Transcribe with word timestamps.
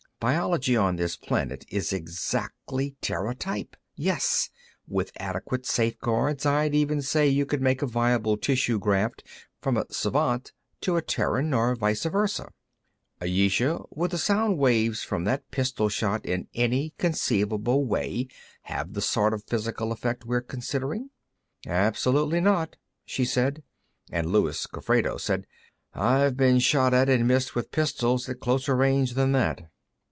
"Biology 0.23 0.77
on 0.77 0.97
this 0.97 1.17
planet 1.17 1.65
is 1.69 1.91
exactly 1.91 2.95
Terra 3.01 3.33
type. 3.33 3.75
Yes. 3.95 4.51
With 4.87 5.11
adequate 5.17 5.65
safeguards, 5.65 6.45
I'd 6.45 6.75
even 6.75 7.01
say 7.01 7.27
you 7.27 7.43
could 7.47 7.59
make 7.59 7.81
a 7.81 7.87
viable 7.87 8.37
tissue 8.37 8.77
graft 8.77 9.23
from 9.63 9.77
a 9.77 9.91
Svant 9.91 10.51
to 10.81 10.95
a 10.95 11.01
Terran, 11.01 11.55
or 11.55 11.73
vice 11.75 12.03
versa." 12.03 12.49
"Ayesha, 13.19 13.79
would 13.89 14.11
the 14.11 14.19
sound 14.19 14.59
waves 14.59 15.01
from 15.03 15.23
that 15.23 15.49
pistol 15.49 15.89
shot 15.89 16.23
in 16.23 16.47
any 16.53 16.93
conceivable 16.99 17.83
way 17.83 18.27
have 18.61 18.93
the 18.93 19.01
sort 19.01 19.33
of 19.33 19.43
physical 19.47 19.91
effect 19.91 20.23
we're 20.27 20.41
considering?" 20.41 21.09
"Absolutely 21.65 22.41
not," 22.41 22.75
she 23.05 23.25
said, 23.25 23.63
and 24.11 24.31
Luis 24.31 24.67
Gofredo 24.67 25.17
said: 25.19 25.47
"I've 25.95 26.37
been 26.37 26.59
shot 26.59 26.93
at 26.93 27.09
and 27.09 27.27
missed 27.27 27.55
with 27.55 27.71
pistols 27.71 28.29
at 28.29 28.39
closer 28.39 28.75
range 28.75 29.15
than 29.15 29.31
that." 29.31 29.67